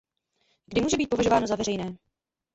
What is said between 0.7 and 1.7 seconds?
může být považováno za